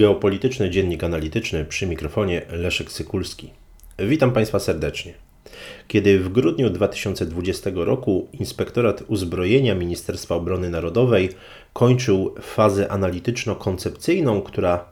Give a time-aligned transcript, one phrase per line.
[0.00, 3.50] Geopolityczny Dziennik Analityczny przy mikrofonie Leszek Sykulski.
[3.98, 5.14] Witam Państwa serdecznie.
[5.88, 11.28] Kiedy w grudniu 2020 roku Inspektorat Uzbrojenia Ministerstwa Obrony Narodowej
[11.72, 14.84] kończył fazę analityczno-koncepcyjną, która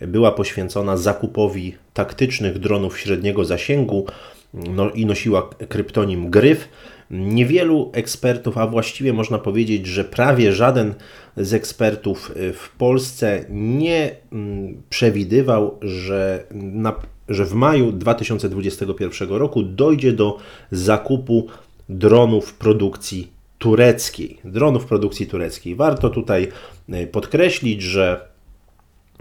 [0.00, 4.06] była poświęcona zakupowi taktycznych dronów średniego zasięgu
[4.54, 6.68] no, i nosiła kryptonim Gryf,
[7.10, 10.94] Niewielu ekspertów, a właściwie można powiedzieć, że prawie żaden
[11.36, 16.94] z ekspertów y, w Polsce nie mm, przewidywał, że, na,
[17.28, 20.38] że w maju 2021 roku dojdzie do
[20.70, 21.46] zakupu
[21.88, 24.38] dronów produkcji tureckiej.
[24.44, 25.74] Dronów produkcji tureckiej.
[25.74, 26.48] Warto tutaj
[26.94, 28.28] y, podkreślić, że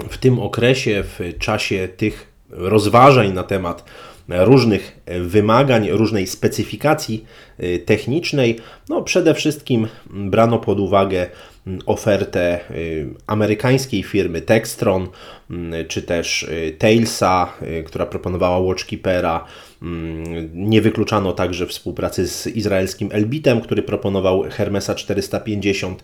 [0.09, 3.85] w tym okresie, w czasie tych rozważań na temat
[4.29, 7.25] różnych wymagań, różnej specyfikacji
[7.63, 8.59] y, technicznej.
[8.89, 11.27] No, przede wszystkim brano pod uwagę
[11.67, 15.07] mm, ofertę y, amerykańskiej firmy Textron,
[15.49, 17.53] mm, czy też Tailsa,
[17.85, 19.45] która proponowała Watchkeepera.
[19.81, 26.03] Mm, nie wykluczano także współpracy z izraelskim Elbitem, który proponował Hermesa 450.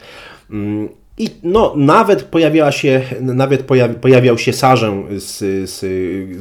[1.20, 5.80] I no, nawet pojawiała się, nawet pojawi, pojawiał się Sarzę z, z,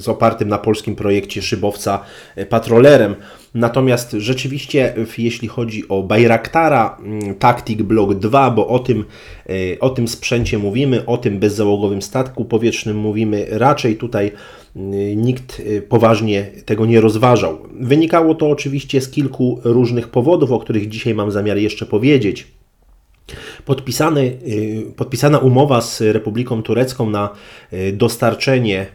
[0.02, 2.00] z opartym na polskim projekcie szybowca
[2.36, 3.14] e, patrolerem.
[3.54, 9.04] Natomiast rzeczywiście, jeśli chodzi o Bayraktara mm, Tactic Block 2, bo o tym,
[9.47, 14.32] e, o tym sprzęcie mówimy, o tym bezzałogowym statku powietrznym mówimy, raczej tutaj
[14.77, 17.58] mm, nikt e, poważnie tego nie rozważał.
[17.80, 22.56] Wynikało to oczywiście z kilku różnych powodów, o których dzisiaj mam zamiar jeszcze powiedzieć.
[23.67, 27.31] Podpisany, y, podpisana umowa z Republiką Turecką na
[27.72, 28.86] y, dostarczenie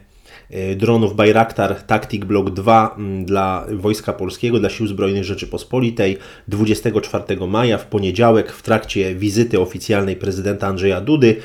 [0.50, 7.46] y, dronów Bayraktar Tactic Block 2 mm, dla Wojska Polskiego, dla Sił Zbrojnych Rzeczypospolitej 24
[7.46, 11.36] maja w poniedziałek w trakcie wizyty oficjalnej prezydenta Andrzeja Dudy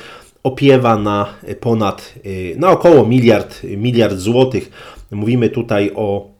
[0.42, 1.26] opiewa na
[1.60, 2.14] ponad,
[2.56, 4.70] na około miliard, miliard złotych.
[5.10, 6.30] Mówimy tutaj o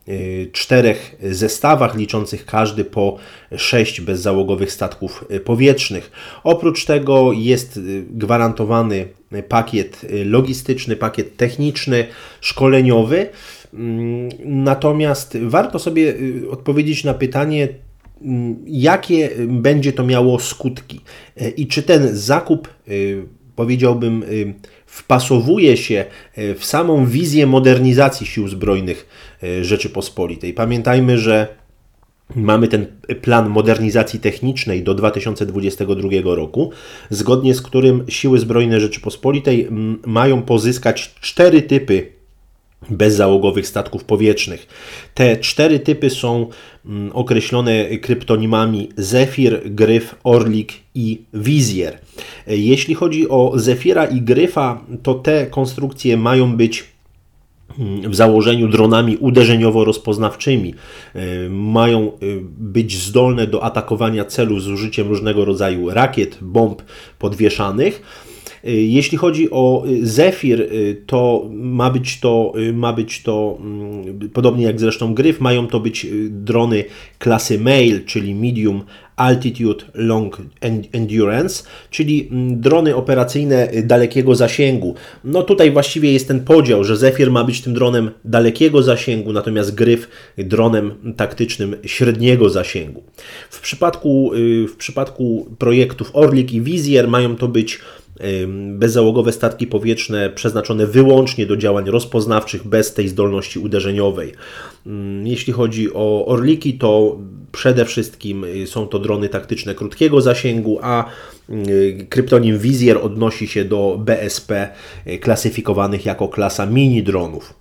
[0.53, 3.17] czterech zestawach liczących każdy po
[3.57, 6.11] sześć bezzałogowych statków y, powietrznych.
[6.45, 9.09] Oprócz tego jest y, gwarantowany
[9.49, 12.07] pakiet logistyczny, pakiet techniczny,
[12.41, 13.27] szkoleniowy.
[13.75, 16.15] Mm, natomiast warto sobie
[16.51, 17.69] odpowiedzieć na pytanie,
[18.23, 21.01] mm, jakie będzie to miało skutki
[21.57, 22.69] i czy ten zakup,
[23.59, 24.25] powiedziałbym,
[24.87, 26.05] wpasowuje się
[26.35, 29.09] e, w samą wizję modernizacji sił zbrojnych
[29.43, 30.55] e, Rzeczypospolitej.
[30.55, 31.59] Pamiętajmy, że
[32.37, 32.87] Mamy ten
[33.23, 36.71] plan modernizacji technicznej do 2022 roku,
[37.11, 39.69] zgodnie z którym siły zbrojne Rzeczypospolitej
[40.07, 42.18] mają pozyskać cztery typy
[42.91, 44.67] bezzałogowych statków powietrznych.
[45.15, 46.47] Te cztery typy są
[46.87, 51.99] mm, określone kryptonimami Zephyr, Gryf, Orlik i Wizjer.
[52.47, 56.85] Jeśli chodzi o Zefira i Gryfa, to te konstrukcje mają być
[57.79, 60.75] mm, w założeniu dronami uderzeniowo-rozpoznawczymi.
[61.15, 62.17] E, mają e,
[62.59, 66.83] być zdolne do atakowania celów z użyciem różnego rodzaju rakiet, bomb
[67.19, 68.03] podwieszanych
[68.65, 74.65] jeśli chodzi o y, Zephyr, y, to ma być to, ma być to mm, podobnie
[74.65, 76.85] jak zresztą Gryf, mają to być drony
[77.19, 78.83] klasy Mail, czyli Medium
[79.17, 80.39] Altitude Long
[80.93, 84.95] Endurance, czyli mm, drony operacyjne dalekiego zasięgu.
[85.25, 89.75] No tutaj właściwie jest ten podział, że Zephyr ma być tym dronem dalekiego zasięgu, natomiast
[89.75, 90.09] Gryf
[90.39, 93.03] dronem taktycznym średniego zasięgu.
[93.51, 94.31] W przypadku,
[94.69, 97.81] w przypadku projektów Orlik i Vizier mają to być
[98.69, 104.33] bezzałogowe statki powietrzne przeznaczone wyłącznie do działań rozpoznawczych bez tej zdolności uderzeniowej.
[105.25, 107.19] Jeśli chodzi o Orliki, to
[107.53, 111.11] przede wszystkim y, są to drony taktyczne krótkiego zasięgu, a
[111.51, 114.69] y, kryptonim Vizier odnosi się do BSP
[115.07, 117.55] y, klasyfikowanych jako klasa mini dronów.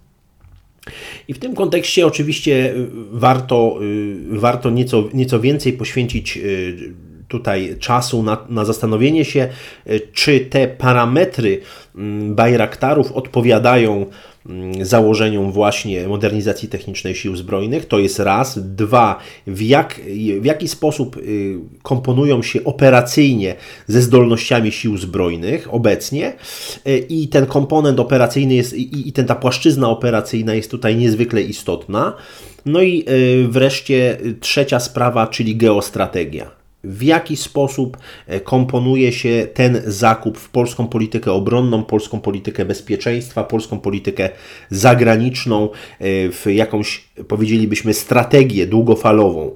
[1.28, 2.74] I w tym kontekście oczywiście
[3.12, 3.80] warto,
[4.30, 6.40] warto nieco, nieco więcej poświęcić
[7.28, 9.50] tutaj czasu na, na zastanowienie się,
[9.86, 11.62] e, czy te parametry
[11.96, 14.06] mm, Bajraktarów odpowiadają
[14.46, 17.86] mm, założeniom właśnie modernizacji technicznej sił zbrojnych.
[17.86, 18.60] To jest raz.
[18.76, 20.02] Dwa, w, jak,
[20.42, 23.56] w jaki sposób y, komponują się operacyjnie
[23.88, 26.34] ze zdolnościami sił zbrojnych obecnie.
[26.86, 31.42] E, I ten komponent operacyjny jest, i, i ten, ta płaszczyzna operacyjna jest tutaj niezwykle
[31.42, 32.14] istotna.
[32.66, 36.57] No i e, wreszcie trzecia sprawa, czyli geostrategia
[36.88, 37.98] w jaki sposób
[38.28, 44.30] e, komponuje się ten zakup w polską politykę obronną, polską politykę bezpieczeństwa, polską politykę
[44.70, 45.70] zagraniczną, e,
[46.32, 49.54] w jakąś powiedzielibyśmy, strategię długofalową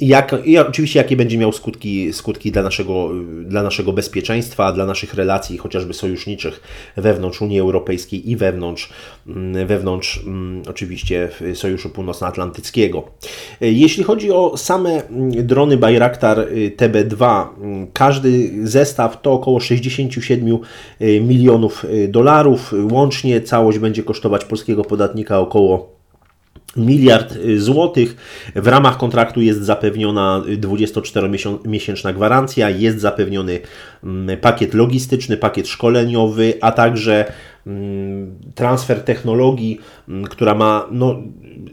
[0.00, 3.10] i, jak, i oczywiście jakie będzie miał skutki, skutki dla, naszego,
[3.44, 6.60] dla naszego bezpieczeństwa, dla naszych relacji chociażby sojuszniczych
[6.96, 8.90] wewnątrz Unii Europejskiej i wewnątrz,
[9.66, 10.20] wewnątrz
[10.68, 13.04] oczywiście Sojuszu Północnoatlantyckiego.
[13.60, 15.02] Jeśli chodzi o same
[15.42, 16.46] drony Bayraktar
[16.76, 17.46] TB2,
[17.92, 20.58] każdy zestaw to około 67
[21.20, 22.74] milionów dolarów.
[22.92, 25.97] Łącznie całość będzie kosztować polskiego podatnika około
[26.78, 28.16] miliard y, złotych.
[28.54, 33.60] W ramach kontraktu jest zapewniona 24-miesięczna gwarancja, jest zapewniony
[34.04, 37.32] mm, pakiet logistyczny, pakiet szkoleniowy, a także
[37.66, 41.22] mm, transfer technologii, mm, która ma no,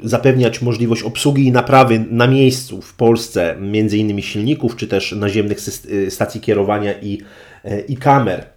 [0.04, 5.58] zapewniać możliwość obsługi i naprawy na miejscu w Polsce, między innymi silników, czy też naziemnych
[5.90, 7.22] y, stacji kierowania i,
[7.66, 8.55] y, i kamer.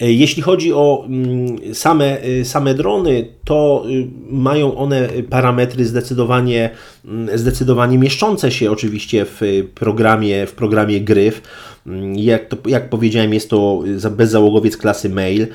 [0.00, 6.70] E, jeśli chodzi o mm, same, y, same drony, to y, mają one parametry zdecydowanie,
[7.04, 9.40] mm, zdecydowanie mieszczące się oczywiście w
[9.74, 11.42] programie, w programie Gryf.
[11.86, 15.46] Mm, jak, to, jak powiedziałem, jest to bezzałogowiec klasy Mail.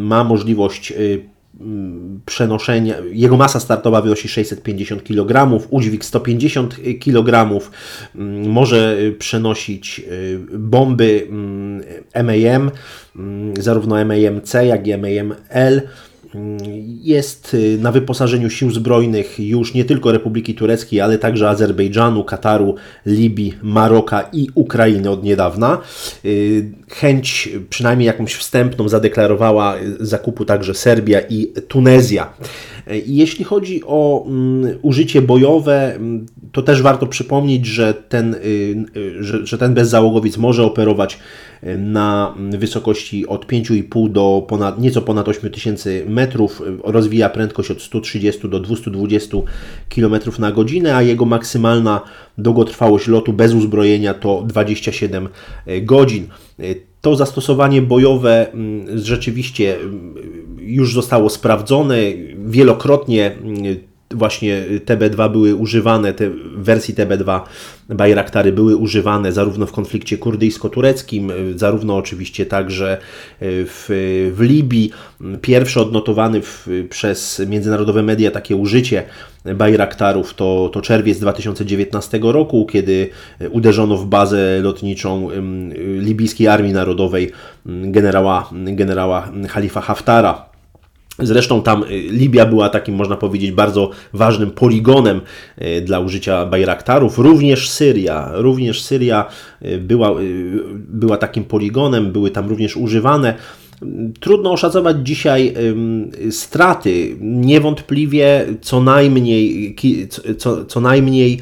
[0.00, 1.35] Ma możliwość y,
[2.26, 7.60] przenoszenia, jego masa startowa wynosi 650 kg, udźwig 150 kg,
[8.48, 10.02] może przenosić
[10.58, 11.26] bomby
[12.14, 12.70] MAM,
[13.58, 15.82] zarówno MAM-C, jak i MAM-L.
[17.02, 22.74] Jest y, na wyposażeniu sił zbrojnych już nie tylko Republiki Tureckiej, ale także Azerbejdżanu, Kataru,
[23.06, 25.78] Libii, Maroka i Ukrainy od niedawna.
[26.24, 32.32] Y, chęć, przynajmniej jakąś wstępną, zadeklarowała zakupu także Serbia i Tunezja.
[33.06, 38.38] Jeśli chodzi o mm, użycie bojowe, mm, to też warto przypomnieć, że ten, y,
[38.96, 41.18] y, że, że ten bezzałogowiec może operować
[41.64, 46.25] y, na wysokości od 5,5 do ponad, nieco ponad 8000 metrów,
[46.84, 49.36] rozwija prędkość od 130 do 220
[49.94, 52.00] km na godzinę, a jego maksymalna
[52.38, 55.28] długotrwałość lotu bez uzbrojenia to 27
[55.82, 56.26] godzin.
[57.00, 59.76] To zastosowanie bojowe mm, rzeczywiście
[60.58, 61.96] już zostało sprawdzone
[62.46, 63.76] wielokrotnie mm,
[64.10, 67.40] właśnie TB2 były używane, te wersji TB2
[67.88, 72.98] Bayraktary były używane zarówno w konflikcie kurdyjsko-tureckim, zarówno oczywiście także e,
[73.40, 73.86] w,
[74.34, 74.90] w Libii.
[75.40, 79.02] Pierwsze odnotowany w, przez międzynarodowe media takie użycie
[79.54, 83.08] Bayraktarów to, to czerwiec 2019 roku, kiedy
[83.50, 85.28] uderzono w bazę lotniczą
[85.98, 87.30] libijskiej Armii Narodowej
[87.66, 90.55] generała, generała Khalifa Haftara.
[91.18, 95.20] Zresztą tam y, Libia była takim, można powiedzieć, bardzo ważnym poligonem
[95.62, 97.18] y, dla użycia Bayraktarów.
[97.18, 99.28] Również Syria, również Syria
[99.62, 100.14] y, była,
[100.88, 103.34] była takim poligonem, były tam również używane.
[104.20, 105.54] Trudno oszacować dzisiaj
[106.30, 107.16] straty.
[107.20, 109.76] Niewątpliwie co najmniej,
[110.38, 111.40] co, co najmniej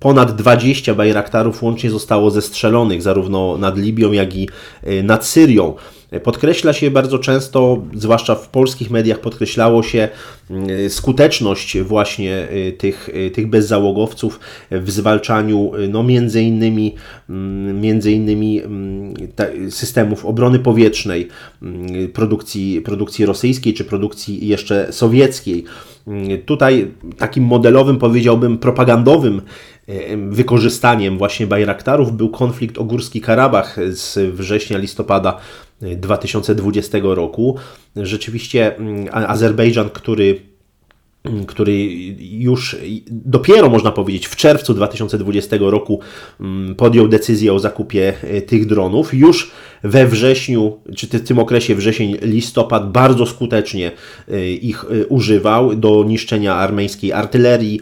[0.00, 4.48] ponad 20 Bayraktarów łącznie zostało zestrzelonych zarówno nad Libią, jak i
[5.02, 5.74] nad Syrią.
[6.22, 10.08] Podkreśla się bardzo często, zwłaszcza w polskich mediach, podkreślało się
[10.50, 16.94] mm, skuteczność właśnie y, tych, y, tych bezzałogowców w zwalczaniu y, no, między innymi,
[17.30, 19.14] mm, między innymi mm,
[19.70, 21.28] systemów obrony powietrznej,
[22.12, 25.64] produkcji, produkcji rosyjskiej czy produkcji jeszcze sowieckiej.
[26.46, 29.42] Tutaj takim modelowym, powiedziałbym, propagandowym
[30.30, 35.40] wykorzystaniem właśnie Bajraktarów był konflikt o Górski Karabach z września, listopada
[35.80, 37.56] 2020 roku.
[37.96, 40.40] Rzeczywiście mm, Azerbejdżan, który
[41.24, 41.84] mm, który
[42.20, 42.76] już
[43.10, 46.00] dopiero można powiedzieć w czerwcu 2020 roku
[46.40, 49.14] mm, podjął decyzję o zakupie e, tych dronów.
[49.14, 49.50] Już
[49.82, 53.92] we wrześniu, czy w tym okresie wrzesień, listopad bardzo skutecznie
[54.28, 57.80] e, ich e, używał do niszczenia armeńskiej artylerii,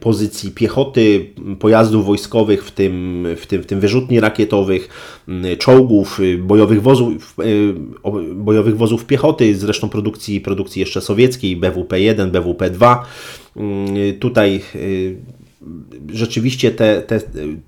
[0.00, 4.88] pozycji piechoty, pojazdów wojskowych, w tym, w tym, w tym wyrzutni rakietowych,
[5.28, 7.36] mm, czołgów, e, bojowych wozów,
[8.34, 12.96] bojowych wozów piechoty, zresztą produkcji, produkcji jeszcze sowieckiej, BWP-1, BWP-2.
[13.56, 14.62] Mm, tutaj
[16.12, 17.20] rzeczywiście te, te,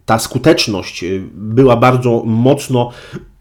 [0.06, 1.04] ta skuteczność
[1.34, 2.90] była bardzo mocno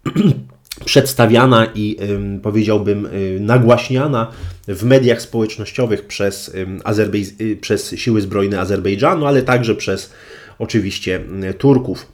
[0.84, 1.96] przedstawiana i
[2.42, 4.30] powiedziałbym y, nagłaśniana
[4.68, 6.48] w mediach społecznościowych przez,
[7.40, 10.12] y, przez siły zbrojne Azerbejdżanu, ale także przez
[10.58, 11.20] oczywiście
[11.50, 12.06] y, Turków.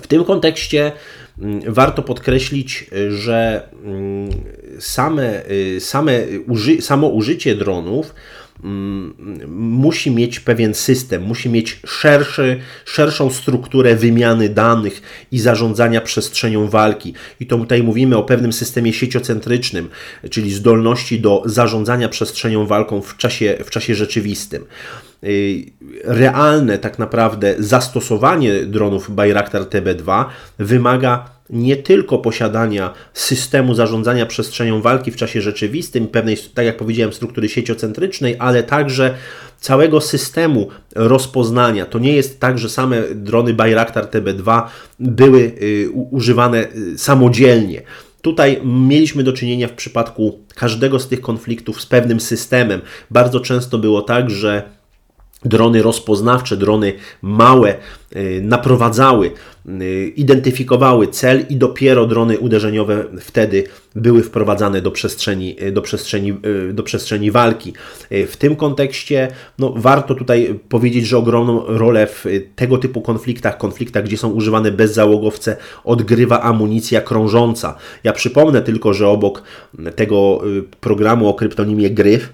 [0.00, 0.92] W tym kontekście
[1.66, 3.68] warto podkreślić, że
[4.78, 5.42] same,
[5.78, 6.12] same
[6.48, 8.14] uży- samo użycie dronów
[9.48, 15.02] musi mieć pewien system, musi mieć szerszy, szerszą strukturę wymiany danych
[15.32, 17.14] i zarządzania przestrzenią walki.
[17.40, 19.88] I to tutaj mówimy o pewnym systemie sieciocentrycznym,
[20.30, 24.64] czyli zdolności do zarządzania przestrzenią walką w czasie, w czasie rzeczywistym.
[25.24, 25.72] Y,
[26.04, 30.24] realne tak naprawdę zastosowanie dronów Bayraktar TB2
[30.58, 37.12] wymaga nie tylko posiadania systemu zarządzania przestrzenią walki w czasie rzeczywistym, pewnej, tak jak powiedziałem,
[37.12, 39.14] struktury sieciocentrycznej, ale także
[39.60, 41.86] całego systemu rozpoznania.
[41.86, 44.62] To nie jest tak, że same drony Bayraktar TB2
[45.00, 47.82] były y, używane y, samodzielnie.
[48.22, 52.80] Tutaj mieliśmy do czynienia w przypadku każdego z tych konfliktów z pewnym systemem.
[53.10, 54.62] Bardzo często było tak, że
[55.44, 57.74] drony rozpoznawcze, drony małe
[58.16, 59.30] y, naprowadzały
[59.68, 66.34] Y, identyfikowały cel i dopiero drony uderzeniowe wtedy były wprowadzane do przestrzeni, y, do przestrzeni,
[66.72, 67.72] do przestrzeni walki.
[68.10, 72.24] W tym kontekście no, warto tutaj powiedzieć, że ogromną rolę w
[72.56, 77.76] tego typu konfliktach, konfliktach, gdzie są używane bezzałogowce, odgrywa amunicja krążąca.
[78.04, 79.42] Ja przypomnę tylko, że obok
[79.96, 80.40] tego
[80.80, 82.32] programu o kryptonimie Gryf,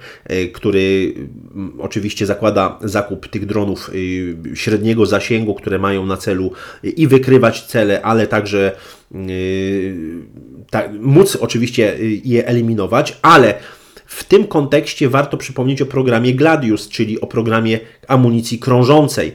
[0.52, 1.14] który
[1.79, 3.90] oczywiście zakłada zakup tych dronów
[4.54, 6.52] średniego zasięgu, które mają na celu
[6.83, 8.73] i wy wykrywać cele, ale także
[10.71, 13.54] tak, móc oczywiście je eliminować, ale
[14.11, 19.33] w tym kontekście warto przypomnieć o programie Gladius, czyli o programie amunicji krążącej.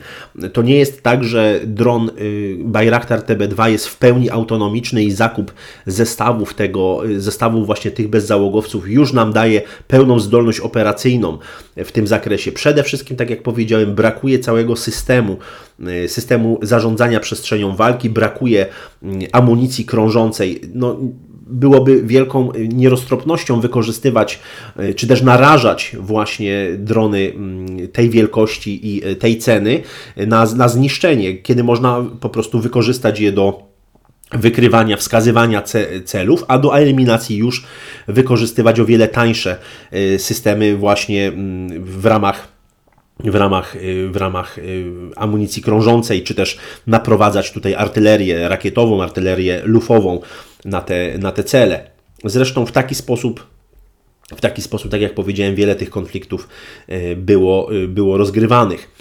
[0.53, 5.53] To nie jest tak, że dron y, Bayraktar TB2 jest w pełni autonomiczny i zakup
[5.85, 11.37] zestawów tego, y, zestawów właśnie tych bezzałogowców już nam daje pełną zdolność operacyjną
[11.77, 12.51] w tym zakresie.
[12.51, 15.37] Przede wszystkim, tak jak powiedziałem, brakuje całego systemu,
[16.05, 18.65] y, systemu zarządzania przestrzenią walki, brakuje
[19.31, 20.61] amunicji krążącej.
[20.73, 20.97] No,
[21.45, 24.39] byłoby wielką nieroztropnością wykorzystywać,
[24.77, 29.81] e, czy też narażać właśnie drony mm, tej wielkości i e, tej ceny
[30.17, 33.75] na, na zniszczenie, kiedy można po prostu wykorzystać je do
[34.31, 35.63] wykrywania, wskazywania
[36.05, 37.65] celów, a do eliminacji już
[38.07, 39.57] wykorzystywać o wiele tańsze
[40.17, 42.54] systemy właśnie mm, w ramach
[43.19, 43.77] w ramach,
[44.11, 44.59] w ramach
[45.15, 46.57] amunicji krążącej, czy też
[46.87, 50.19] naprowadzać tutaj artylerię rakietową, artylerię lufową
[50.65, 51.89] na te, na te cele.
[52.23, 53.47] Zresztą w taki sposób
[54.35, 56.47] w taki sposób, tak jak powiedziałem, wiele tych konfliktów
[56.87, 58.91] e, było, było rozgrywanych.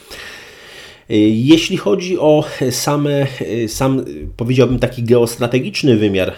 [1.08, 3.26] Jeśli chodzi o same,
[3.68, 4.04] sam,
[4.36, 6.32] powiedziałbym, taki geostrategiczny wymiar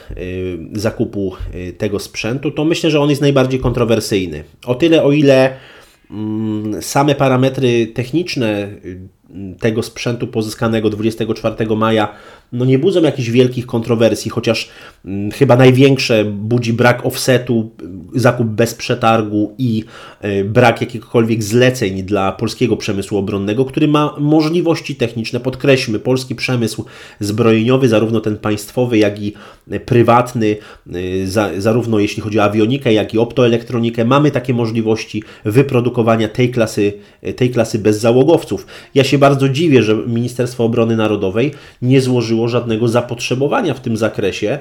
[0.72, 1.32] zakupu
[1.78, 4.44] tego sprzętu, to myślę, że on jest najbardziej kontrowersyjny.
[4.66, 5.56] O tyle, o ile
[6.80, 8.68] same parametry techniczne
[9.60, 12.08] tego sprzętu pozyskanego 24 maja
[12.52, 14.68] no nie budzą jakichś wielkich kontrowersji, chociaż
[15.04, 17.70] mm, chyba największe budzi brak offsetu,
[18.14, 19.84] zakup bez przetargu i
[20.24, 25.40] y, brak jakichkolwiek zleceń dla polskiego przemysłu obronnego, który ma możliwości techniczne.
[25.40, 26.84] Podkreślmy, polski przemysł
[27.20, 29.32] zbrojeniowy, zarówno ten państwowy, jak i
[29.86, 30.56] prywatny,
[30.94, 36.50] y, za, zarówno jeśli chodzi o awionikę, jak i optoelektronikę, mamy takie możliwości wyprodukowania tej
[36.50, 36.92] klasy,
[37.36, 38.66] tej klasy bezzałogowców.
[38.94, 44.58] Ja się bardzo dziwię, że Ministerstwo Obrony Narodowej nie złożyło żadnego zapotrzebowania w tym zakresie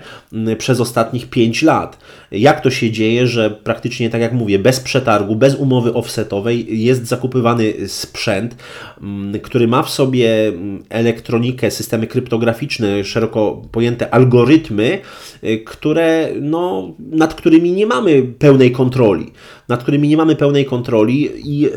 [0.57, 1.99] przez ostatnich 5 lat.
[2.31, 7.07] Jak to się dzieje, że praktycznie, tak jak mówię, bez przetargu, bez umowy offsetowej jest
[7.07, 8.55] zakupywany sprzęt,
[9.01, 14.94] mm, który ma w sobie mm, elektronikę, systemy kryptograficzne, szeroko pojęte algorytmy,
[15.43, 19.31] y, które, no, nad którymi nie mamy pełnej kontroli.
[19.67, 21.69] Nad którymi nie mamy pełnej kontroli i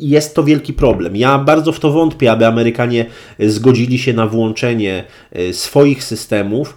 [0.00, 1.16] jest to wielki problem.
[1.16, 3.06] Ja bardzo w to wątpię, aby Amerykanie
[3.38, 6.76] zgodzili się na włączenie e, swoich systemów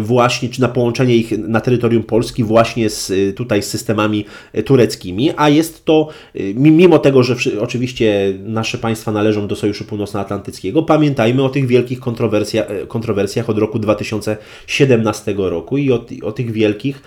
[0.00, 4.62] właśnie, czy na połączenie ich na terytorium Polski właśnie z, y, tutaj z systemami y,
[4.62, 10.82] tureckimi, a jest to, y, mimo tego, że oczywiście nasze państwa należą do Sojuszu Północnoatlantyckiego,
[10.82, 17.02] pamiętajmy o tych wielkich kontrowersjach, kontrowersjach od roku 2017 roku i o, o tych wielkich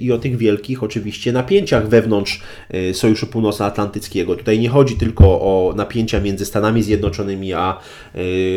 [0.00, 2.40] i o tych wielkich oczywiście napięciach wewnątrz
[2.92, 4.36] Sojuszu Północnoatlantyckiego.
[4.36, 7.78] Tutaj nie chodzi tylko o napięcia między Stanami Zjednoczonymi a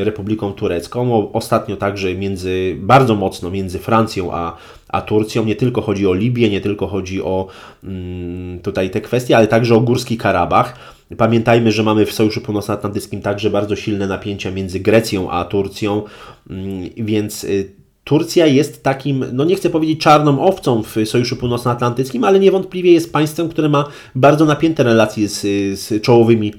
[0.03, 4.57] Republiką Turecką, ostatnio także między bardzo mocno między Francją a,
[4.89, 5.45] a Turcją.
[5.45, 7.47] Nie tylko chodzi o Libię, nie tylko chodzi o
[7.83, 10.75] mm, tutaj te kwestie, ale także o Górski Karabach.
[11.17, 16.03] Pamiętajmy, że mamy w Sojuszu Północnoatlantyckim także bardzo silne napięcia między Grecją a Turcją,
[16.49, 22.23] mm, więc y, Turcja jest takim, no nie chcę powiedzieć czarną owcą w Sojuszu Północnoatlantyckim,
[22.23, 23.85] ale niewątpliwie jest państwem, które ma
[24.15, 25.41] bardzo napięte relacje z,
[25.79, 26.53] z czołowymi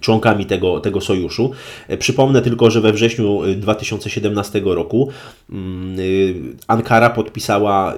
[0.00, 1.50] członkami tego, tego sojuszu.
[1.88, 5.08] E, przypomnę tylko, że we wrześniu 2017 e, roku
[5.50, 6.02] mm, e,
[6.66, 7.94] Ankara podpisała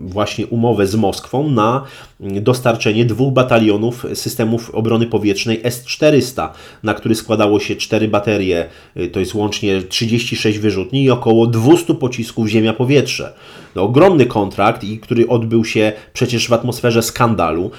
[0.00, 1.84] właśnie umowę z Moskwą na
[2.20, 6.48] mm, dostarczenie dwóch batalionów systemów obrony powietrznej S-400,
[6.82, 8.66] na który składało się cztery baterie,
[9.12, 13.32] to jest łącznie 36 wyrzutni i około 200 pocisków ziemia-powietrze.
[13.74, 17.70] No, ogromny kontrakt, i który odbył się przecież w atmosferze skandalu,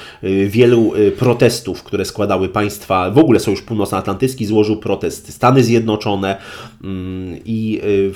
[0.47, 6.37] wielu protestów, które składały państwa, w ogóle Sojusz Północnoatlantycki złożył protest, Stany Zjednoczone
[6.83, 8.11] mm, i y,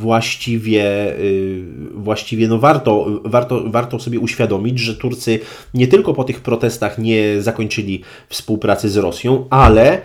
[0.00, 5.40] właściwie, y, właściwie no warto, warto, warto sobie uświadomić, że Turcy
[5.74, 10.02] nie tylko po tych protestach nie zakończyli współpracy z Rosją, ale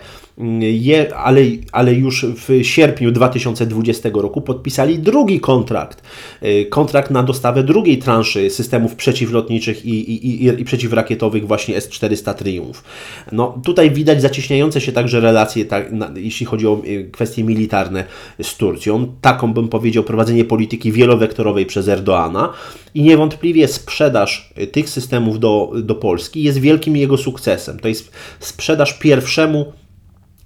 [0.60, 1.40] je, ale,
[1.72, 6.02] ale już w sierpniu 2020 roku podpisali drugi kontrakt.
[6.40, 12.34] E, kontrakt na dostawę drugiej transzy systemów przeciwlotniczych i, i, i, i przeciwrakietowych właśnie S-400
[12.34, 12.84] Triumph.
[13.32, 18.04] No, tutaj widać zacieśniające się także relacje, tak, na, jeśli chodzi o e, kwestie militarne
[18.42, 19.14] z Turcją.
[19.20, 22.52] Taką bym powiedział prowadzenie polityki wielowektorowej przez Erdoana
[22.94, 27.80] i niewątpliwie sprzedaż e, tych systemów do, do Polski jest wielkim jego sukcesem.
[27.80, 29.72] To jest sprzedaż pierwszemu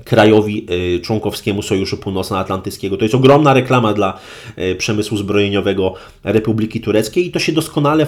[0.04, 2.96] krajowi y, członkowskiemu Sojuszu Północnoatlantyckiego.
[2.96, 4.18] To jest ogromna reklama dla
[4.58, 8.06] y, przemysłu zbrojeniowego Republiki Tureckiej i to się doskonale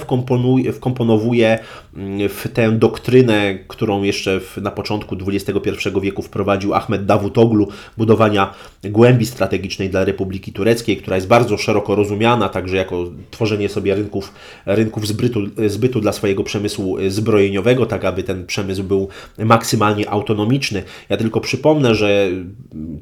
[0.72, 1.58] wkomponowuje
[1.96, 5.70] mm, w tę doktrynę, którą jeszcze na początku XXI
[6.02, 8.54] wieku wprowadził Ahmed Davutoglu, budowania
[8.84, 14.32] głębi strategicznej dla Republiki Tureckiej, która jest bardzo szeroko rozumiana, także jako tworzenie sobie rynków,
[14.66, 20.82] rynków zbytu, zbytu dla swojego przemysłu zbrojeniowego, tak aby ten przemysł był maksymalnie autonomiczny.
[21.08, 22.28] Ja tylko przypomnę, Przypomnę, że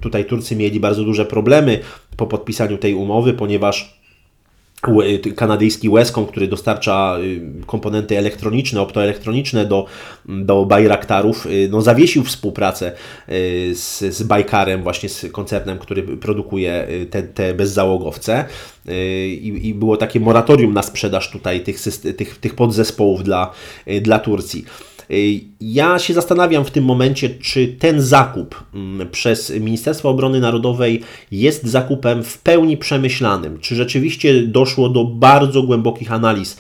[0.01, 1.81] tutaj Turcy mieli bardzo duże problemy
[2.17, 3.97] po podpisaniu tej umowy, ponieważ
[5.37, 9.87] kanadyjski Wescom, który dostarcza y, komponenty elektroniczne, optoelektroniczne do,
[10.27, 12.93] do Bayraktarów, y, no zawiesił współpracę
[13.29, 18.45] y, z, z Bajkarem, właśnie z koncernem, który produkuje te, te bezzałogowce
[19.29, 21.79] I, i było takie moratorium na sprzedaż tutaj tych,
[22.17, 23.53] tych, tych podzespołów dla,
[24.03, 24.65] dla Turcji.
[25.61, 31.67] Ja się zastanawiam w tym momencie, czy ten zakup mm, przez Ministerstwo Obrony Narodowej jest
[31.67, 36.57] zakupem w pełni przemyślanym, czy rzeczywiście doszło do bardzo głębokich analiz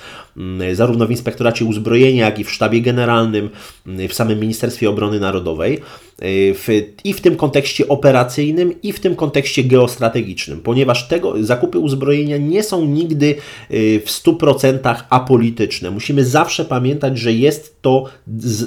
[0.72, 3.50] zarówno w Inspektoracie Uzbrojenia, jak i w Sztabie Generalnym,
[3.86, 5.80] mm, w samym Ministerstwie Obrony Narodowej y,
[6.54, 6.68] w,
[7.04, 12.62] i w tym kontekście operacyjnym, i w tym kontekście geostrategicznym, ponieważ tego zakupy uzbrojenia nie
[12.62, 13.34] są nigdy
[13.70, 15.90] y, w 100% apolityczne.
[15.90, 18.04] Musimy zawsze pamiętać, że jest to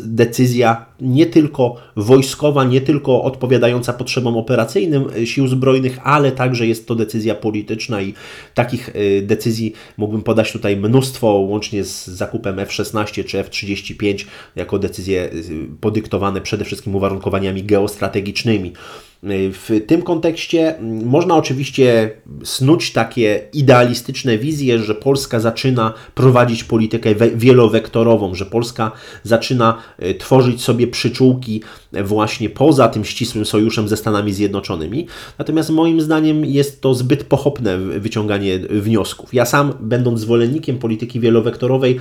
[0.03, 6.88] decyzja nie tylko wojskowa, nie tylko odpowiadająca potrzebom operacyjnym y, sił zbrojnych, ale także jest
[6.88, 8.13] to decyzja polityczna i
[8.53, 15.67] takich decyzji mógłbym podać tutaj mnóstwo, łącznie z zakupem F-16 czy F-35 jako decyzje y,
[15.82, 18.74] podyktowane przede wszystkim uwarunkowaniami geostrategicznymi.
[19.23, 22.12] W tym kontekście można oczywiście
[22.43, 28.91] snuć takie idealistyczne wizje, że Polska zaczyna prowadzić politykę wielowektorową, że Polska
[29.23, 31.63] zaczyna e, tworzyć sobie przyczółki
[32.03, 35.08] właśnie poza tym ścisłym sojuszem ze Stanami Zjednoczonymi.
[35.38, 39.34] Natomiast moim zdaniem jest to zbyt pochopne wyciąganie wniosków.
[39.34, 41.99] Ja sam, będąc zwolennikiem polityki wielowektorowej,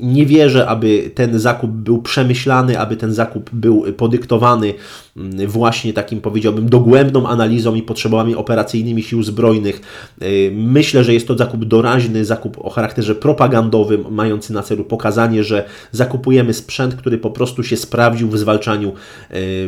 [0.00, 4.74] nie wierzę, aby ten zakup był przemyślany, aby ten zakup był podyktowany
[5.16, 9.80] mm, właśnie takim powiedziałbym, dogłębną analizą i potrzebami operacyjnymi sił zbrojnych.
[10.22, 15.44] Y, myślę, że jest to zakup doraźny, zakup o charakterze propagandowym, mający na celu pokazanie,
[15.44, 18.94] że zakupujemy sprzęt, który po prostu się sprawdził w zwalczaniu, y,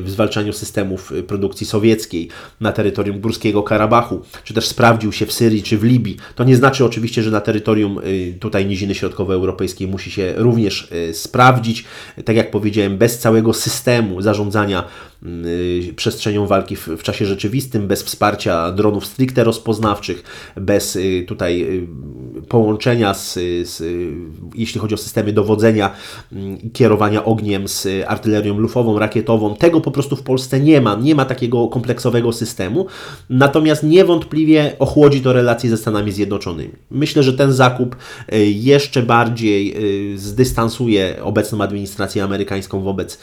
[0.02, 2.28] w zwalczaniu systemów produkcji sowieckiej
[2.60, 6.16] na terytorium Górskiego Karabachu, czy też sprawdził się w Syrii czy w Libii.
[6.34, 11.84] To nie znaczy oczywiście, że na terytorium y, tutaj Niziny Środkowoeuropejskiej musi się również sprawdzić.
[12.24, 14.84] Tak jak powiedziałem, bez całego systemu zarządzania
[15.96, 20.22] przestrzenią walki w, czasie rzeczywistym, bez wsparcia dronów stricte rozpoznawczych,
[20.56, 21.86] bez y, tutaj
[22.48, 23.32] połączenia z,
[23.68, 23.82] z,
[24.54, 25.90] jeśli chodzi o systemy dowodzenia
[26.62, 29.54] i kierowania ogniem z artylerią lufową, rakietową.
[29.54, 30.94] Tego po prostu w Polsce nie ma.
[30.94, 32.86] Nie ma takiego kompleksowego systemu.
[33.30, 36.72] Natomiast niewątpliwie ochłodzi to relacje ze Stanami Zjednoczonymi.
[36.90, 37.96] Myślę, że ten zakup
[38.54, 39.69] jeszcze bardziej
[40.16, 43.18] zdystansuje obecną administrację amerykańską wobec,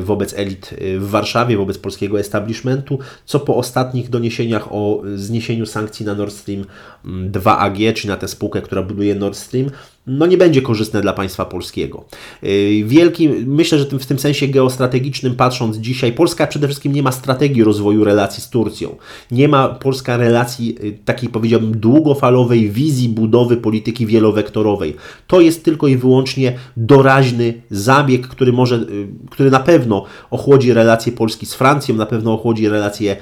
[0.00, 6.14] wobec elit w Warszawie, wobec polskiego establishmentu, co po ostatnich doniesieniach o zniesieniu sankcji na
[6.14, 6.64] Nord Stream
[7.04, 9.70] 2AG, mm, czy na tę spółkę, która buduje Nord Stream,
[10.06, 12.04] no nie będzie korzystne dla państwa polskiego.
[12.42, 17.12] Yy, wielki, myślę, że w tym sensie geostrategicznym patrząc dzisiaj, Polska przede wszystkim nie ma
[17.12, 18.96] strategii rozwoju relacji z Turcją.
[19.30, 24.96] Nie ma Polska relacji yy, takiej powiedziałbym długofalowej wizji budowy polityki wielowektorowej.
[25.26, 31.12] To jest tylko i wyłącznie doraźny zabieg, który może, yy, który na pewno ochłodzi relacje
[31.12, 33.16] Polski z Francją, na pewno ochłodzi relacje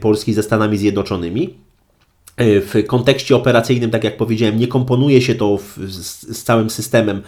[0.00, 1.59] Polski ze Stanami Zjednoczonymi.
[2.40, 6.70] E, w kontekście operacyjnym, tak jak powiedziałem, nie komponuje się to w, z, z, całym
[6.70, 7.22] systemem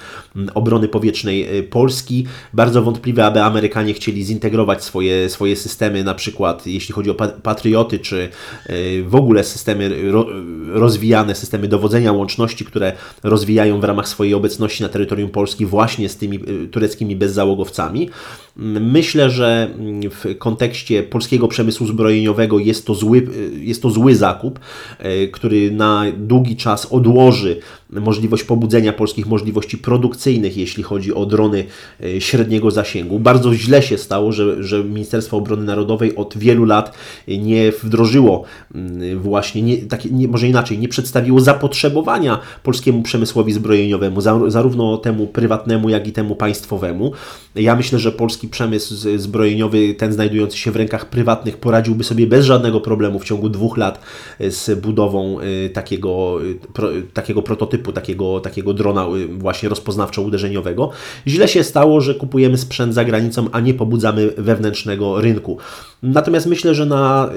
[0.54, 2.26] obrony powietrznej e, Polski.
[2.52, 7.98] Bardzo wątpliwe, aby Amerykanie chcieli zintegrować swoje, swoje systemy, na przykład jeśli chodzi o patrioty,
[7.98, 8.28] czy
[8.66, 10.26] e, w ogóle systemy ro,
[10.68, 16.16] rozwijane, systemy dowodzenia łączności, które rozwijają w ramach swojej obecności na terytorium Polski właśnie z
[16.16, 18.10] tymi tureckimi bezzałogowcami.
[18.56, 19.68] Myślę, że
[20.10, 23.28] w kontekście polskiego przemysłu zbrojeniowego jest to zły,
[23.60, 24.60] jest to zły zakup.
[24.98, 27.60] E, który na długi czas odłoży
[28.00, 31.64] możliwość pobudzenia polskich możliwości produkcyjnych, jeśli chodzi o drony
[32.04, 33.18] e, średniego zasięgu.
[33.18, 36.94] Bardzo źle się stało, że, że Ministerstwo Obrony Narodowej od wielu lat
[37.28, 44.20] nie wdrożyło mm, właśnie, nie, takie, nie, może inaczej, nie przedstawiło zapotrzebowania polskiemu przemysłowi zbrojeniowemu,
[44.48, 47.12] zarówno temu prywatnemu, jak i temu państwowemu.
[47.54, 52.46] Ja myślę, że polski przemysł zbrojeniowy, ten znajdujący się w rękach prywatnych, poradziłby sobie bez
[52.46, 54.00] żadnego problemu w ciągu dwóch lat
[54.40, 56.38] z budową y, takiego,
[57.14, 60.88] takiego prototypu, takiego, takiego drona y, właśnie rozpoznawczo-uderzeniowego.
[61.26, 65.58] Źle się stało, że kupujemy sprzęt za granicą, a nie pobudzamy wewnętrznego rynku.
[66.02, 67.30] Natomiast myślę, że na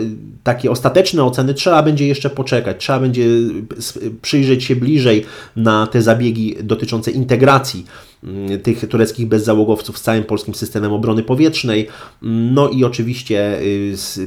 [0.43, 3.25] takie ostateczne oceny trzeba będzie jeszcze poczekać, trzeba będzie
[4.21, 7.86] przyjrzeć się bliżej na te zabiegi dotyczące integracji
[8.63, 11.88] tych tureckich bezzałogowców z całym polskim systemem obrony powietrznej.
[12.21, 13.60] No i oczywiście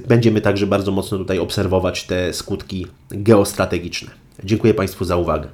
[0.09, 4.11] będziemy także bardzo mocno tutaj obserwować te skutki geostrategiczne.
[4.44, 5.48] Dziękuję Państwu za uwagę.